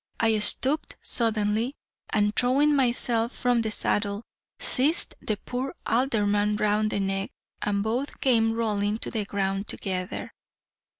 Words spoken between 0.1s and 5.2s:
I stooped suddenly, and throwing myself from the saddle, seized